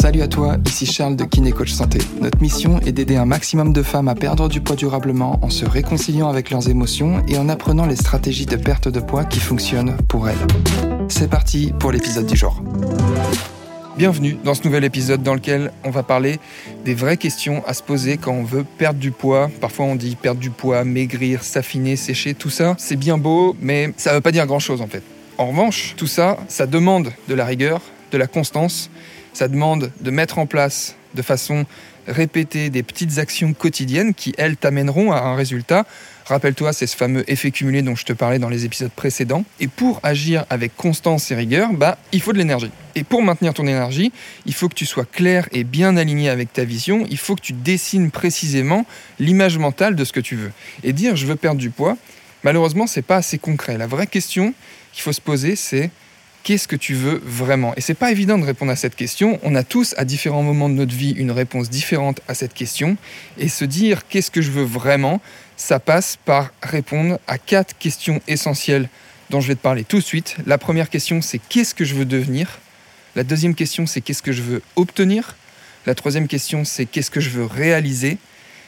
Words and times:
Salut 0.00 0.22
à 0.22 0.28
toi, 0.28 0.56
ici 0.66 0.86
Charles 0.86 1.14
de 1.14 1.24
Kiné 1.24 1.52
Coach 1.52 1.72
Santé. 1.72 1.98
Notre 2.20 2.40
mission 2.40 2.80
est 2.80 2.92
d'aider 2.92 3.16
un 3.16 3.26
maximum 3.26 3.72
de 3.72 3.82
femmes 3.82 4.08
à 4.08 4.14
perdre 4.14 4.48
du 4.48 4.60
poids 4.60 4.74
durablement 4.74 5.38
en 5.42 5.50
se 5.50 5.64
réconciliant 5.64 6.28
avec 6.28 6.50
leurs 6.50 6.68
émotions 6.68 7.22
et 7.28 7.38
en 7.38 7.48
apprenant 7.48 7.86
les 7.86 7.96
stratégies 7.96 8.46
de 8.46 8.56
perte 8.56 8.88
de 8.88 8.98
poids 8.98 9.24
qui 9.24 9.40
fonctionnent 9.40 9.96
pour 10.08 10.28
elles. 10.28 10.38
C'est 11.08 11.28
parti 11.28 11.72
pour 11.78 11.92
l'épisode 11.92 12.26
du 12.26 12.36
jour. 12.36 12.62
Bienvenue 13.98 14.38
dans 14.42 14.54
ce 14.54 14.64
nouvel 14.64 14.84
épisode 14.84 15.22
dans 15.22 15.34
lequel 15.34 15.70
on 15.84 15.90
va 15.90 16.02
parler 16.02 16.40
des 16.84 16.94
vraies 16.94 17.18
questions 17.18 17.62
à 17.66 17.74
se 17.74 17.82
poser 17.82 18.16
quand 18.16 18.32
on 18.32 18.44
veut 18.44 18.64
perdre 18.64 18.98
du 18.98 19.10
poids. 19.10 19.50
Parfois 19.60 19.84
on 19.84 19.96
dit 19.96 20.16
perdre 20.16 20.40
du 20.40 20.50
poids, 20.50 20.84
maigrir, 20.84 21.44
s'affiner, 21.44 21.96
sécher, 21.96 22.32
tout 22.32 22.50
ça, 22.50 22.74
c'est 22.78 22.96
bien 22.96 23.18
beau, 23.18 23.54
mais 23.60 23.92
ça 23.98 24.10
ne 24.10 24.14
veut 24.16 24.22
pas 24.22 24.32
dire 24.32 24.46
grand-chose 24.46 24.80
en 24.80 24.86
fait. 24.86 25.02
En 25.40 25.46
revanche, 25.46 25.94
tout 25.96 26.06
ça, 26.06 26.36
ça 26.48 26.66
demande 26.66 27.14
de 27.28 27.34
la 27.34 27.46
rigueur, 27.46 27.80
de 28.12 28.18
la 28.18 28.26
constance 28.26 28.90
ça 29.32 29.48
demande 29.48 29.90
de 30.00 30.10
mettre 30.10 30.38
en 30.38 30.46
place 30.46 30.96
de 31.14 31.22
façon 31.22 31.66
répétée 32.06 32.70
des 32.70 32.82
petites 32.82 33.18
actions 33.18 33.52
quotidiennes 33.52 34.14
qui, 34.14 34.34
elles, 34.38 34.56
t'amèneront 34.56 35.12
à 35.12 35.20
un 35.20 35.34
résultat. 35.34 35.86
Rappelle-toi, 36.26 36.72
c'est 36.72 36.86
ce 36.86 36.96
fameux 36.96 37.24
effet 37.30 37.50
cumulé 37.50 37.82
dont 37.82 37.96
je 37.96 38.04
te 38.04 38.12
parlais 38.12 38.38
dans 38.38 38.48
les 38.48 38.64
épisodes 38.64 38.90
précédents. 38.90 39.44
Et 39.58 39.68
pour 39.68 40.00
agir 40.02 40.44
avec 40.50 40.76
constance 40.76 41.30
et 41.30 41.34
rigueur, 41.34 41.72
bah, 41.72 41.98
il 42.12 42.20
faut 42.20 42.32
de 42.32 42.38
l'énergie. 42.38 42.70
Et 42.94 43.04
pour 43.04 43.22
maintenir 43.22 43.54
ton 43.54 43.66
énergie, 43.66 44.12
il 44.46 44.54
faut 44.54 44.68
que 44.68 44.74
tu 44.74 44.86
sois 44.86 45.04
clair 45.04 45.48
et 45.52 45.64
bien 45.64 45.96
aligné 45.96 46.28
avec 46.28 46.52
ta 46.52 46.64
vision. 46.64 47.06
Il 47.10 47.18
faut 47.18 47.34
que 47.34 47.40
tu 47.40 47.52
dessines 47.52 48.10
précisément 48.10 48.86
l'image 49.18 49.58
mentale 49.58 49.96
de 49.96 50.04
ce 50.04 50.12
que 50.12 50.20
tu 50.20 50.36
veux. 50.36 50.52
Et 50.84 50.92
dire 50.92 51.16
je 51.16 51.26
veux 51.26 51.36
perdre 51.36 51.60
du 51.60 51.70
poids, 51.70 51.96
malheureusement, 52.44 52.86
c'est 52.86 53.02
pas 53.02 53.16
assez 53.16 53.38
concret. 53.38 53.78
La 53.78 53.86
vraie 53.86 54.06
question 54.06 54.54
qu'il 54.92 55.02
faut 55.02 55.12
se 55.12 55.20
poser, 55.20 55.56
c'est 55.56 55.90
qu'est-ce 56.42 56.68
que 56.68 56.76
tu 56.76 56.94
veux 56.94 57.20
vraiment? 57.24 57.74
Et 57.76 57.80
c'est 57.80 57.94
pas 57.94 58.10
évident 58.10 58.38
de 58.38 58.44
répondre 58.44 58.72
à 58.72 58.76
cette 58.76 58.96
question. 58.96 59.38
On 59.42 59.54
a 59.54 59.62
tous, 59.62 59.94
à 59.98 60.04
différents 60.04 60.42
moments 60.42 60.68
de 60.68 60.74
notre 60.74 60.94
vie, 60.94 61.10
une 61.10 61.30
réponse 61.30 61.70
différente 61.70 62.20
à 62.28 62.34
cette 62.34 62.54
question. 62.54 62.96
Et 63.38 63.48
se 63.48 63.64
dire 63.64 64.06
qu'est-ce 64.08 64.30
que 64.30 64.40
je 64.40 64.50
veux 64.50 64.64
vraiment, 64.64 65.20
ça 65.56 65.78
passe 65.78 66.18
par 66.24 66.50
répondre 66.62 67.18
à 67.26 67.38
quatre 67.38 67.76
questions 67.78 68.20
essentielles 68.26 68.88
dont 69.28 69.40
je 69.40 69.48
vais 69.48 69.54
te 69.54 69.60
parler 69.60 69.84
tout 69.84 69.98
de 69.98 70.04
suite. 70.04 70.36
La 70.46 70.58
première 70.58 70.90
question, 70.90 71.22
c'est 71.22 71.38
qu'est-ce 71.38 71.74
que 71.74 71.84
je 71.84 71.94
veux 71.94 72.04
devenir? 72.04 72.58
La 73.16 73.22
deuxième 73.22 73.54
question, 73.54 73.86
c'est 73.86 74.00
qu'est-ce 74.00 74.22
que 74.22 74.32
je 74.32 74.42
veux 74.42 74.62
obtenir? 74.76 75.36
La 75.86 75.94
troisième 75.94 76.28
question, 76.28 76.64
c'est 76.64 76.86
qu'est-ce 76.86 77.10
que 77.10 77.20
je 77.20 77.30
veux 77.30 77.44
réaliser? 77.44 78.18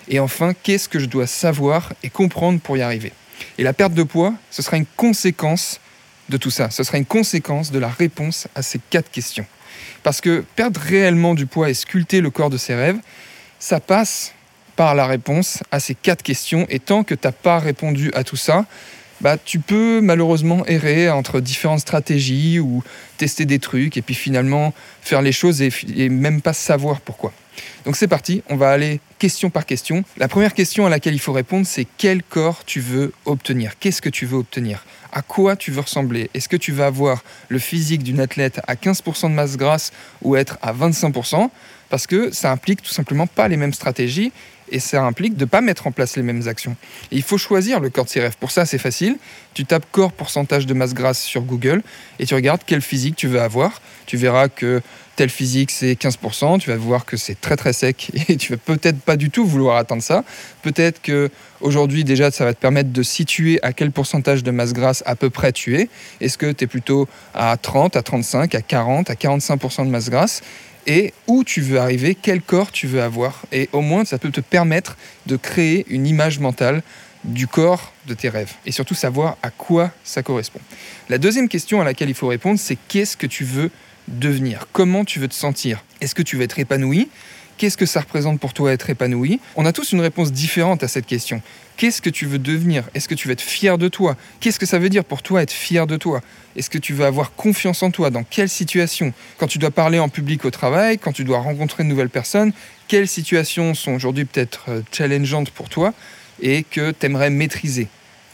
Et 0.09 0.19
enfin, 0.19 0.55
qu'est-ce 0.63 0.89
que 0.89 0.99
je 0.99 1.07
dois 1.07 1.27
savoir 1.27 1.93
et 2.03 2.11
comprendre 2.11 2.61
pour 2.61 2.77
y 2.77 2.83
arriver? 2.83 3.13
Et 3.59 3.63
la 3.63 3.73
perte 3.73 3.95
de 3.95 4.03
poids, 4.03 4.35
ce 4.51 4.63
sera 4.63 4.77
une 4.77 4.87
conséquence 4.97 5.81
de 6.29 6.37
tout 6.37 6.51
ça. 6.51 6.71
Ce 6.71 6.83
sera 6.83 6.99
une 6.99 7.07
conséquence 7.07 7.71
de 7.71 7.79
la 7.79 7.89
réponse 7.89 8.49
à 8.55 8.63
ces 8.63 8.81
quatre 8.91 9.11
questions. 9.11 9.47
Parce 10.03 10.21
que 10.21 10.45
perdre 10.57 10.81
réellement 10.81 11.35
du 11.35 11.47
poids 11.47 11.71
et 11.71 11.75
sculpter 11.75 12.21
le 12.21 12.31
corps 12.31 12.51
de 12.51 12.57
ses 12.57 12.75
rêves, 12.75 12.99
ça 13.59 13.81
passe 13.81 14.35
par 14.77 14.95
la 14.95 15.07
réponse 15.07 15.63
à 15.71 15.81
ces 15.81 15.95
quatre 15.95 16.23
questions. 16.23 16.67
Et 16.69 16.79
tant 16.79 17.05
que 17.05 17.15
tu 17.15 17.27
n'as 17.27 17.33
pas 17.33 17.59
répondu 17.59 18.11
à 18.15 18.25
tout 18.25 18.37
ça, 18.37 18.65
bah, 19.23 19.37
tu 19.43 19.61
peux 19.61 20.01
malheureusement 20.01 20.67
errer 20.67 21.09
entre 21.09 21.41
différentes 21.41 21.81
stratégies 21.81 22.59
ou 22.59 22.83
tester 23.17 23.45
des 23.45 23.61
trucs 23.61 23.97
et 23.97 24.03
puis 24.03 24.15
finalement 24.15 24.75
faire 25.01 25.23
les 25.23 25.33
choses 25.33 25.63
et, 25.63 25.71
et 25.97 26.09
même 26.09 26.43
pas 26.43 26.53
savoir 26.53 27.01
pourquoi. 27.01 27.33
Donc 27.85 27.97
c'est 27.97 28.09
parti, 28.09 28.43
on 28.49 28.57
va 28.57 28.71
aller 28.71 29.01
question 29.19 29.51
par 29.51 29.67
question. 29.67 30.05
La 30.17 30.29
première 30.29 30.55
question 30.55 30.87
à 30.87 30.89
laquelle 30.89 31.15
il 31.15 31.21
faut 31.21 31.33
répondre, 31.33 31.67
c'est 31.67 31.87
quel 31.99 32.23
corps 32.23 32.65
tu 32.65 32.81
veux 32.81 33.13
obtenir? 33.25 33.79
Qu'est-ce 33.79 34.03
que 34.03 34.09
tu 34.09 34.27
veux 34.27 34.39
obtenir? 34.39 34.85
À 35.13 35.23
quoi 35.23 35.57
tu 35.57 35.71
veux 35.71 35.81
ressembler? 35.81 36.31
Est-ce 36.35 36.49
que 36.49 36.57
tu 36.57 36.73
veux 36.73 36.85
avoir 36.85 37.23
le 37.49 37.59
physique 37.59 38.03
d'une 38.03 38.21
athlète 38.21 38.61
à 38.67 38.75
15% 38.75 39.31
de 39.31 39.35
masse 39.35 39.57
grasse 39.57 39.93
ou 40.23 40.37
être 40.37 40.59
à 40.63 40.73
25% 40.73 41.51
Parce 41.91 42.07
que 42.07 42.33
ça 42.33 42.51
implique 42.51 42.83
tout 42.83 42.93
simplement 42.93 43.27
pas 43.27 43.47
les 43.49 43.57
mêmes 43.57 43.75
stratégies 43.75 44.33
et 44.73 44.81
ça 44.81 45.05
implique 45.05 45.37
de 45.37 45.45
ne 45.45 45.49
pas 45.49 45.61
mettre 45.61 45.87
en 45.87 45.93
place 45.93 46.17
les 46.17 46.23
mêmes 46.23 46.49
actions. 46.49 46.75
il 47.13 47.23
faut 47.23 47.39
choisir 47.39 47.79
le 47.79 47.91
corps 47.91 48.07
de 48.07 48.11
ses 48.11 48.21
rêves. 48.21 48.37
Pour 48.41 48.51
ça, 48.51 48.67
c'est 48.67 48.79
facile. 48.79 49.17
Tu 49.55 49.65
tapes 49.65 49.87
corps 49.93 50.13
pourcentage 50.13 50.67
de 50.67 50.75
masse 50.75 50.95
grasse 50.95 51.23
sur 51.23 51.43
Google 51.43 51.83
et 52.19 52.27
tu 52.27 52.35
regardes 52.35 52.63
quel 52.67 52.81
physique 52.81 53.15
tu 53.15 53.29
veux 53.29 53.41
avoir. 53.41 53.81
Tu 54.07 54.17
verras 54.17 54.49
que 54.49 54.81
tel 55.15 55.29
physique 55.29 55.71
c'est 55.71 55.93
15%, 55.93 56.59
tu 56.59 56.71
vas 56.71 56.77
voir 56.77 57.05
que 57.05 57.19
c'est 57.19 57.39
très 57.39 57.57
très 57.57 57.75
sec 57.75 58.11
et 58.29 58.37
tu 58.37 58.53
vas 58.53 58.59
peut-être 58.59 58.99
pas 58.99 59.17
du 59.17 59.31
tout 59.31 59.45
vouloir 59.45 59.77
atteindre 59.77 60.03
ça. 60.03 60.25
Peut-être 60.63 61.03
que 61.03 61.31
aujourd'hui 61.61 62.03
déjà 62.03 62.31
ça 62.31 62.45
va 62.45 62.55
te 62.55 62.61
permettre 62.61 62.91
de 62.91 63.03
situer 63.03 63.59
à 63.63 63.73
quel 63.73 63.91
pourcentage 63.91 64.43
de 64.43 64.51
masse 64.51 64.73
grasse 64.73 65.03
à 65.07 65.15
peu 65.15 65.29
près 65.29 65.53
tu 65.53 65.77
es. 65.77 65.89
Est-ce 66.21 66.39
que 66.39 66.51
tu 66.51 66.65
es 66.65 66.67
plutôt 66.67 67.09
à 67.35 67.57
30, 67.57 67.97
à 67.97 68.03
35, 68.03 68.55
à 68.55 68.63
40, 68.63 69.11
à 69.11 69.15
45% 69.15 69.85
de 69.85 69.91
masse 69.91 70.09
grasse? 70.09 70.43
Et 70.87 71.13
où 71.27 71.45
tu 71.45 71.61
veux 71.61 71.79
arriver, 71.79 72.17
quel 72.21 72.41
corps 72.41 72.73
tu 72.73 72.87
veux 72.87 73.03
avoir. 73.03 73.43
Et 73.53 73.69
au 73.73 73.81
moins, 73.81 74.05
ça 74.05 74.19
peut 74.19 74.31
te 74.31 74.41
permettre 74.41 74.97
de 75.27 75.37
créer 75.37 75.87
une 75.89 76.07
image 76.07 76.39
mentale 76.39 76.83
du 77.25 77.47
corps 77.47 77.93
de 78.07 78.15
tes 78.15 78.29
rêves 78.29 78.53
et 78.67 78.73
surtout 78.73 78.95
savoir 78.95 79.37
à 79.43 79.51
quoi 79.51 79.93
ça 80.03 80.23
correspond. 80.23 80.61
La 81.09 81.19
deuxième 81.19 81.49
question 81.49 81.81
à 81.81 81.85
laquelle 81.85 82.09
il 82.09 82.15
faut 82.15 82.29
répondre, 82.29 82.59
c'est 82.59 82.77
qu'est-ce 82.89 83.17
que 83.17 83.27
tu 83.27 83.45
veux 83.45 83.71
devenir? 84.09 84.67
Comment 84.73 85.05
tu 85.05 85.21
veux 85.21 85.29
te 85.29 85.35
sentir? 85.35 85.85
Est-ce 86.01 86.15
que 86.15 86.23
tu 86.23 86.37
veux 86.37 86.43
être 86.43 86.59
épanoui? 86.59 87.09
Qu'est-ce 87.63 87.77
que 87.77 87.87
ça 87.87 88.01
représente 88.01 88.41
pour 88.41 88.55
toi 88.55 88.73
être 88.73 88.91
épanoui? 88.91 89.39
On 89.55 89.67
a 89.67 89.73
tous 89.73 89.93
une 89.93 90.01
réponse 90.01 90.33
différente 90.33 90.83
à 90.83 90.89
cette 90.89 91.07
question. 91.07 91.43
Qu'est-ce 91.77 92.03
que 92.03 92.11
tu 92.11 92.27
veux 92.27 92.41
devenir? 92.41 92.89
Est-ce 92.93 93.07
que 93.07 93.15
tu 93.15 93.29
veux 93.29 93.33
être 93.35 93.41
fier 93.41 93.79
de 93.79 93.87
toi? 93.87 94.17
Qu'est-ce 94.41 94.59
que 94.59 94.67
ça 94.67 94.81
veut 94.81 94.89
dire 94.89 95.05
pour 95.05 95.23
toi 95.23 95.45
être 95.45 95.53
fier 95.53 95.87
de 95.87 95.97
toi? 95.97 96.23
Est-ce 96.57 96.69
que 96.69 96.79
tu 96.79 96.93
veux 96.93 97.05
avoir 97.05 97.37
confiance 97.37 97.85
en 97.85 97.93
toi? 97.93 98.11
Dans 98.11 98.25
quelle 98.25 98.49
situation? 98.49 99.13
Quand 99.39 99.47
tu 99.47 99.59
dois 99.59 99.71
parler 99.71 100.01
en 100.01 100.09
public 100.09 100.45
au 100.45 100.51
travail, 100.51 100.99
quand 100.99 101.13
tu 101.13 101.23
dois 101.23 101.39
rencontrer 101.39 101.85
de 101.85 101.89
nouvelles 101.89 102.11
personnes, 102.11 102.53
quelles 102.89 103.07
situations 103.07 103.75
sont 103.75 103.93
aujourd'hui 103.93 104.25
peut-être 104.25 104.65
euh, 104.69 104.81
challengeantes 104.91 105.53
pour 105.53 105.69
toi 105.69 105.95
et 106.41 106.65
que 106.65 106.91
tu 106.91 107.07
aimerais 107.07 107.31
maîtriser? 107.31 107.87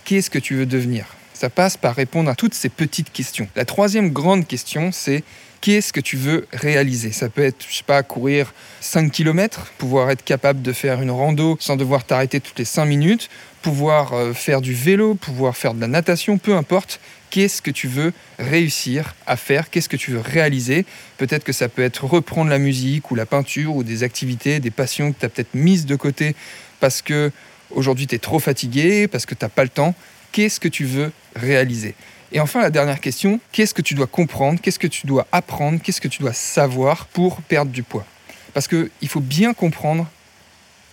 Qu'est-ce 0.07 0.31
que 0.31 0.39
tu 0.39 0.55
veux 0.55 0.65
devenir? 0.65 1.18
Ça 1.39 1.51
passe 1.51 1.77
par 1.77 1.95
répondre 1.95 2.29
à 2.29 2.35
toutes 2.35 2.55
ces 2.55 2.69
petites 2.69 3.13
questions. 3.13 3.47
La 3.55 3.65
troisième 3.65 4.11
grande 4.11 4.45
question, 4.45 4.91
c'est 4.91 5.23
qu'est-ce 5.61 5.93
que 5.93 6.01
tu 6.01 6.17
veux 6.17 6.49
réaliser? 6.53 7.13
Ça 7.13 7.29
peut 7.29 7.45
être, 7.45 7.65
je 7.71 7.77
sais 7.77 7.85
pas, 7.85 8.03
courir 8.03 8.53
5 8.81 9.13
km, 9.13 9.73
pouvoir 9.79 10.11
être 10.11 10.25
capable 10.25 10.63
de 10.63 10.73
faire 10.73 11.01
une 11.01 11.13
rando 11.13 11.57
sans 11.61 11.77
devoir 11.77 12.03
t'arrêter 12.03 12.41
toutes 12.41 12.59
les 12.59 12.65
5 12.65 12.87
minutes, 12.87 13.31
pouvoir 13.63 14.15
euh, 14.15 14.33
faire 14.33 14.61
du 14.61 14.75
vélo, 14.75 15.15
pouvoir 15.15 15.57
faire 15.57 15.75
de 15.75 15.81
la 15.81 15.87
natation, 15.87 16.39
peu 16.39 16.57
importe. 16.57 16.99
Qu'est-ce 17.31 17.63
que 17.63 17.71
tu 17.71 17.87
veux 17.87 18.13
réussir 18.41 19.15
à 19.29 19.37
faire? 19.37 19.71
Qu'est-ce 19.71 19.89
que 19.89 19.97
tu 19.97 20.11
veux 20.11 20.21
réaliser? 20.21 20.87
Peut-être 21.19 21.45
que 21.45 21.53
ça 21.53 21.69
peut 21.69 21.85
être 21.85 22.05
reprendre 22.05 22.51
la 22.51 22.59
musique 22.59 23.13
ou 23.13 23.15
la 23.15 23.27
peinture 23.27 23.77
ou 23.77 23.85
des 23.85 24.03
activités, 24.03 24.59
des 24.59 24.73
passions 24.73 25.13
que 25.13 25.21
tu 25.21 25.27
as 25.27 25.29
peut-être 25.29 25.55
mises 25.55 25.87
de 25.87 25.95
côté 25.95 26.35
parce 26.81 27.01
que 27.01 27.31
aujourd'hui 27.71 28.09
tu 28.09 28.17
es 28.17 28.19
trop 28.19 28.41
fatigué, 28.41 29.07
parce 29.07 29.25
que 29.25 29.37
tu 29.37 29.45
n'as 29.45 29.51
pas 29.51 29.63
le 29.63 29.69
temps. 29.69 29.95
Qu'est-ce 30.33 30.61
que 30.61 30.69
tu 30.69 30.85
veux 30.85 31.13
réaliser? 31.35 31.95
Et 32.33 32.41
enfin, 32.41 32.61
la 32.61 32.71
dernière 32.71 33.01
question, 33.01 33.41
qu'est-ce 33.53 33.73
que 33.73 33.83
tu 33.83 33.95
dois 33.95 34.07
comprendre, 34.07 34.61
qu'est-ce 34.61 34.79
que 34.79 34.87
tu 34.87 35.07
dois 35.07 35.27
apprendre, 35.33 35.81
qu'est-ce 35.83 36.01
que 36.01 36.09
tu 36.09 36.21
dois 36.21 36.35
savoir 36.35 37.07
pour 37.07 37.41
perdre 37.43 37.71
du 37.71 37.83
poids? 37.83 38.05
Parce 38.53 38.69
qu'il 38.69 39.09
faut 39.09 39.21
bien 39.21 39.55
comprendre 39.55 40.07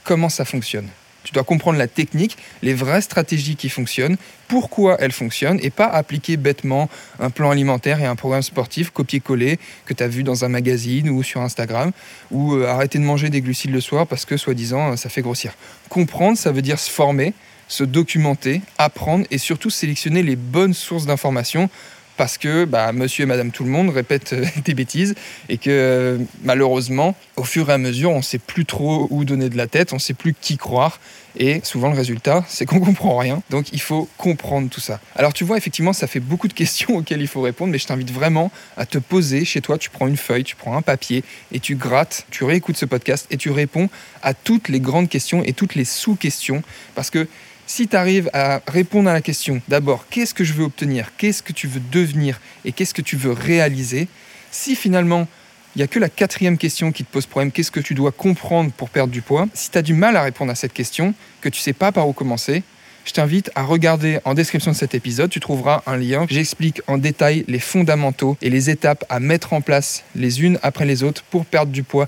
comment 0.04 0.30
ça 0.30 0.46
fonctionne. 0.46 0.88
Tu 1.26 1.34
dois 1.34 1.44
comprendre 1.44 1.80
la 1.80 1.88
technique, 1.88 2.38
les 2.62 2.76
vraies 2.76 3.02
stratégies 3.02 3.56
qui 3.56 3.68
fonctionnent, 3.68 4.16
pourquoi 4.48 4.98
elles 5.00 5.12
fonctionnent, 5.12 5.60
et 5.64 5.72
pas 5.72 5.88
appliquer 5.88 6.38
bêtement 6.38 6.88
un 7.20 7.32
plan 7.32 7.50
alimentaire 7.50 8.00
et 8.00 8.06
un 8.06 8.16
programme 8.16 8.44
sportif 8.44 8.92
copier-coller 8.92 9.58
que 9.86 9.96
tu 9.96 10.04
as 10.04 10.08
vu 10.08 10.24
dans 10.24 10.46
un 10.46 10.50
magazine 10.50 11.10
ou 11.10 11.24
sur 11.24 11.42
Instagram, 11.42 11.92
ou 12.30 12.54
euh, 12.54 12.68
arrêter 12.68 13.00
de 13.00 13.04
manger 13.04 13.30
des 13.30 13.42
glucides 13.42 13.72
le 13.72 13.82
soir 13.82 14.06
parce 14.06 14.24
que, 14.24 14.38
soi-disant, 14.38 14.96
ça 14.98 15.10
fait 15.10 15.24
grossir. 15.24 15.54
Comprendre, 15.90 16.38
ça 16.38 16.52
veut 16.52 16.62
dire 16.62 16.80
se 16.80 16.92
former, 16.92 17.34
se 17.68 17.84
documenter, 17.84 18.62
apprendre 18.78 19.26
et 19.32 19.38
surtout 19.38 19.70
sélectionner 19.70 20.24
les 20.24 20.36
bonnes 20.36 20.74
sources 20.74 21.06
d'informations 21.06 21.70
parce 22.18 22.38
que 22.38 22.66
bah, 22.66 22.92
monsieur 22.92 23.24
et 23.24 23.26
madame 23.26 23.52
tout 23.52 23.64
le 23.64 23.70
monde 23.70 23.90
répètent 23.90 24.34
euh, 24.34 24.46
des 24.66 24.74
bêtises 24.74 25.16
et 25.50 25.58
que 25.58 26.20
malheureusement, 26.44 27.16
au 27.36 27.44
fur 27.44 27.70
et 27.70 27.74
à 27.74 27.78
mesure, 27.78 28.12
on 28.12 28.18
ne 28.18 28.24
sait 28.24 28.40
plus 28.40 28.66
trop 28.66 29.08
où 29.10 29.26
donner 29.26 29.50
de 29.50 29.58
la 29.58 29.68
tête, 29.68 29.92
on 29.92 29.98
ne 29.98 30.02
sait 30.02 30.14
plus 30.14 30.34
qui 30.34 30.58
croire. 30.58 31.00
Et 31.38 31.60
souvent, 31.64 31.90
le 31.90 31.98
résultat, 31.98 32.46
c'est 32.48 32.66
qu'on 32.66 32.80
comprend 32.80 33.18
rien. 33.18 33.42
Donc, 33.50 33.74
il 33.74 33.82
faut 33.82 34.08
comprendre 34.18 34.70
tout 34.70 34.80
ça. 34.80 35.02
Alors, 35.16 35.34
tu 35.34 35.44
vois, 35.44 35.58
effectivement, 35.58 35.92
ça 35.92 36.08
fait 36.08 36.22
beaucoup 36.22 36.48
de 36.48 36.54
questions 36.54 36.96
auxquelles 36.98 37.22
il 37.22 37.28
faut 37.28 37.42
répondre, 37.42 37.72
mais 37.72 37.78
je 37.78 37.88
t'invite 37.88 38.12
vraiment 38.12 38.52
à 38.78 38.86
te 38.86 38.98
poser 38.98 39.44
chez 39.44 39.62
toi. 39.62 39.78
Tu 39.78 39.90
prends 39.90 40.08
une 40.08 40.18
feuille, 40.18 40.44
tu 40.44 40.56
prends 40.56 40.78
un 40.78 40.82
papier 40.82 41.24
et 41.52 41.60
tu 41.60 41.76
grattes, 41.76 42.26
tu 42.32 42.46
réécoutes 42.46 42.78
ce 42.78 42.86
podcast 42.86 43.28
et 43.32 43.38
tu 43.38 43.52
réponds 43.52 43.90
à 44.24 44.34
toutes 44.34 44.70
les 44.70 44.80
grandes 44.80 45.10
questions 45.10 45.44
et 45.44 45.54
toutes 45.54 45.76
les 45.76 45.86
sous-questions. 45.86 46.64
Parce 46.96 47.10
que 47.10 47.28
si 47.68 47.88
tu 47.88 47.96
arrives 47.96 48.30
à 48.34 48.62
répondre 48.68 49.10
à 49.10 49.14
la 49.14 49.22
question, 49.22 49.62
d'abord, 49.68 50.06
qu'est-ce 50.10 50.34
que 50.34 50.44
je 50.44 50.54
veux 50.54 50.66
obtenir, 50.66 51.12
qu'est-ce 51.18 51.44
que 51.44 51.54
tu 51.54 51.68
veux 51.68 51.82
devenir? 51.92 52.40
Et 52.64 52.72
qu'est-ce 52.72 52.94
que 52.94 53.02
tu 53.02 53.16
veux 53.16 53.32
réaliser, 53.32 54.08
si 54.52 54.76
finalement 54.76 55.28
il 55.76 55.80
n'y 55.80 55.84
a 55.84 55.88
que 55.88 56.00
la 56.00 56.08
quatrième 56.08 56.58
question 56.58 56.94
qui 56.94 57.04
te 57.04 57.12
pose 57.12 57.26
problème, 57.26 57.52
qu'est-ce 57.52 57.72
que 57.72 57.82
tu 57.82 57.96
dois 57.96 58.14
comprendre 58.14 58.72
pour 58.72 58.90
perdre 58.90 59.12
du 59.12 59.22
poids, 59.22 59.48
si 59.54 59.70
tu 59.72 59.78
as 59.78 59.82
du 59.82 59.94
mal 59.94 60.16
à 60.16 60.22
répondre 60.22 60.50
à 60.50 60.56
cette 60.56 60.72
question, 60.72 61.14
que 61.42 61.50
tu 61.50 61.60
ne 61.60 61.64
sais 61.64 61.74
pas 61.74 61.92
par 61.92 62.08
où 62.08 62.14
commencer, 62.14 62.64
je 63.04 63.12
t'invite 63.12 63.52
à 63.56 63.64
regarder 63.64 64.20
en 64.24 64.34
description 64.34 64.72
de 64.72 64.76
cet 64.76 64.96
épisode, 64.96 65.30
tu 65.30 65.40
trouveras 65.40 65.84
un 65.86 65.98
lien. 65.98 66.26
J'explique 66.30 66.82
en 66.88 66.98
détail 66.98 67.44
les 67.48 67.60
fondamentaux 67.60 68.38
et 68.42 68.50
les 68.50 68.70
étapes 68.70 69.06
à 69.10 69.20
mettre 69.20 69.54
en 69.54 69.62
place 69.62 70.06
les 70.16 70.42
unes 70.44 70.58
après 70.64 70.86
les 70.86 71.04
autres 71.04 71.24
pour 71.24 71.46
perdre 71.46 71.72
du 71.72 71.84
poids 71.84 72.08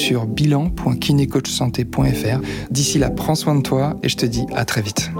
sur 0.01 0.25
bilan.kinecoachsanté.fr. 0.25 2.41
D'ici 2.71 2.97
là, 2.97 3.11
prends 3.11 3.35
soin 3.35 3.53
de 3.55 3.61
toi 3.61 3.95
et 4.01 4.09
je 4.09 4.17
te 4.17 4.25
dis 4.25 4.47
à 4.55 4.65
très 4.65 4.81
vite. 4.81 5.11